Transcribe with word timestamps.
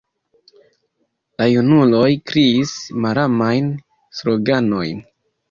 La 1.41 1.47
junuloj 1.49 2.07
kriis 2.31 2.73
malamajn 3.05 3.71
sloganojn. 4.23 5.07